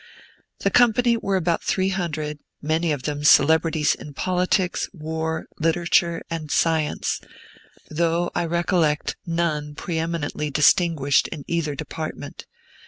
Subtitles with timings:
[0.61, 6.49] The company were about three hundred, many of them celebrities in politics, war, literature, and
[6.49, 7.21] science,
[7.87, 12.47] though I recollect none preeminently distinguished in either department.